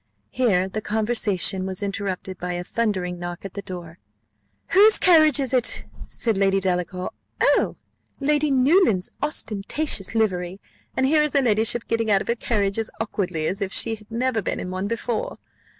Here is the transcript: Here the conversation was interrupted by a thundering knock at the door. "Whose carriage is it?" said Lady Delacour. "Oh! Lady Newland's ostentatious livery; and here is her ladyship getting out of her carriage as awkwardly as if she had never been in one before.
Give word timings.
Here 0.31 0.67
the 0.67 0.81
conversation 0.81 1.67
was 1.67 1.83
interrupted 1.83 2.39
by 2.39 2.53
a 2.53 2.63
thundering 2.63 3.19
knock 3.19 3.45
at 3.45 3.53
the 3.53 3.61
door. 3.61 3.99
"Whose 4.69 4.97
carriage 4.97 5.39
is 5.39 5.53
it?" 5.53 5.85
said 6.07 6.37
Lady 6.37 6.59
Delacour. 6.59 7.11
"Oh! 7.39 7.75
Lady 8.19 8.49
Newland's 8.49 9.11
ostentatious 9.21 10.15
livery; 10.15 10.59
and 10.97 11.05
here 11.05 11.21
is 11.21 11.33
her 11.33 11.41
ladyship 11.43 11.83
getting 11.87 12.09
out 12.09 12.21
of 12.23 12.29
her 12.29 12.35
carriage 12.35 12.79
as 12.79 12.89
awkwardly 12.99 13.45
as 13.45 13.61
if 13.61 13.71
she 13.71 13.93
had 13.93 14.09
never 14.09 14.41
been 14.41 14.59
in 14.59 14.71
one 14.71 14.87
before. 14.87 15.37